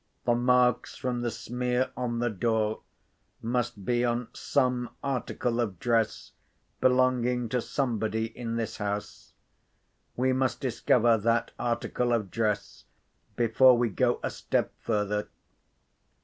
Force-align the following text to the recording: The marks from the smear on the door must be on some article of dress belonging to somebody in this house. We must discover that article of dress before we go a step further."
The 0.25 0.33
marks 0.33 0.95
from 0.95 1.21
the 1.21 1.29
smear 1.29 1.91
on 1.95 2.17
the 2.17 2.31
door 2.31 2.79
must 3.39 3.85
be 3.85 4.03
on 4.03 4.29
some 4.33 4.89
article 5.03 5.59
of 5.59 5.79
dress 5.79 6.31
belonging 6.79 7.49
to 7.49 7.61
somebody 7.61 8.25
in 8.35 8.55
this 8.55 8.77
house. 8.77 9.33
We 10.15 10.33
must 10.33 10.59
discover 10.59 11.19
that 11.19 11.51
article 11.59 12.13
of 12.13 12.31
dress 12.31 12.85
before 13.35 13.77
we 13.77 13.89
go 13.89 14.19
a 14.23 14.31
step 14.31 14.73
further." 14.79 15.27